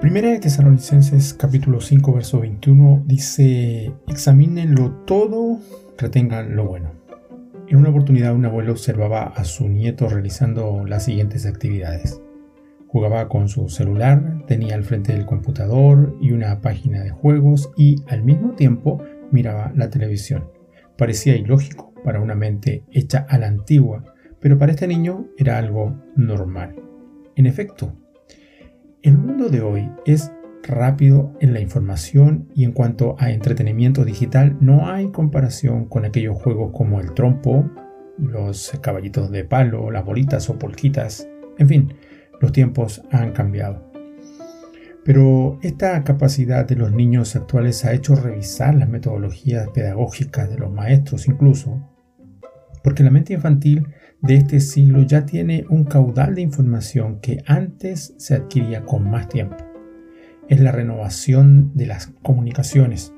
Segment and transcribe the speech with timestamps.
[0.00, 5.58] Primera de Tesalonicenses capítulo 5 verso 21 dice, examínenlo todo,
[5.98, 6.92] retengan lo bueno.
[7.68, 12.18] En una oportunidad un abuelo observaba a su nieto realizando las siguientes actividades.
[12.86, 17.96] Jugaba con su celular, tenía al frente del computador y una página de juegos y
[18.08, 20.44] al mismo tiempo miraba la televisión.
[20.96, 24.02] Parecía ilógico para una mente hecha a la antigua,
[24.40, 26.74] pero para este niño era algo normal.
[27.36, 27.92] En efecto,
[29.02, 30.30] el mundo de hoy es
[30.62, 36.36] rápido en la información y en cuanto a entretenimiento digital no hay comparación con aquellos
[36.36, 37.64] juegos como el trompo,
[38.18, 41.26] los caballitos de palo, las bolitas o polquitas,
[41.58, 41.94] en fin,
[42.40, 43.90] los tiempos han cambiado.
[45.02, 50.70] Pero esta capacidad de los niños actuales ha hecho revisar las metodologías pedagógicas de los
[50.70, 51.80] maestros incluso,
[52.84, 53.86] porque la mente infantil
[54.22, 59.28] de este siglo ya tiene un caudal de información que antes se adquiría con más
[59.28, 59.56] tiempo.
[60.48, 63.14] Es la renovación de las comunicaciones.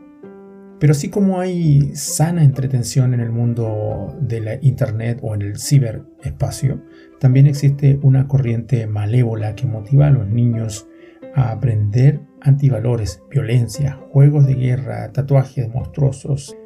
[0.78, 5.58] Pero así como hay sana entretención en el mundo de la Internet o en el
[5.58, 6.82] ciberespacio,
[7.20, 10.88] también existe una corriente malévola que motiva a los niños
[11.34, 16.56] a aprender antivalores, violencia, juegos de guerra, tatuajes monstruosos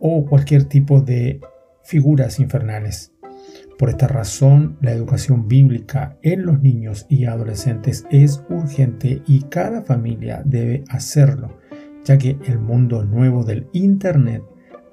[0.00, 1.40] o cualquier tipo de
[1.84, 3.12] figuras infernales.
[3.78, 9.82] Por esta razón, la educación bíblica en los niños y adolescentes es urgente y cada
[9.82, 11.56] familia debe hacerlo,
[12.04, 14.42] ya que el mundo nuevo del Internet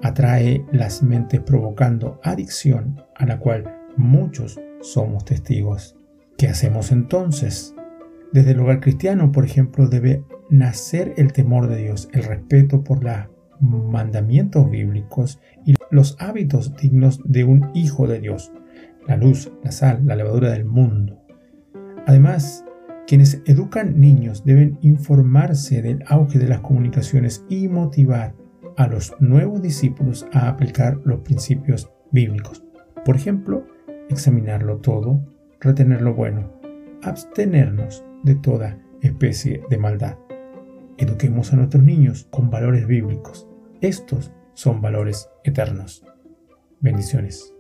[0.03, 3.63] atrae las mentes provocando adicción a la cual
[3.97, 5.97] muchos somos testigos.
[6.37, 7.73] ¿Qué hacemos entonces?
[8.33, 13.03] Desde el hogar cristiano, por ejemplo, debe nacer el temor de Dios, el respeto por
[13.03, 13.15] los
[13.59, 18.51] mandamientos bíblicos y los hábitos dignos de un hijo de Dios
[19.07, 21.21] la luz, la sal, la levadura del mundo.
[22.07, 22.65] Además,
[23.07, 28.35] quienes educan niños deben informarse del auge de las comunicaciones y motivar
[28.77, 32.63] a los nuevos discípulos a aplicar los principios bíblicos.
[33.05, 33.65] Por ejemplo,
[34.09, 35.23] examinarlo todo,
[35.59, 36.51] retener lo bueno,
[37.03, 40.17] abstenernos de toda especie de maldad.
[40.97, 43.47] Eduquemos a nuestros niños con valores bíblicos.
[43.81, 46.05] Estos son valores eternos.
[46.79, 47.53] Bendiciones.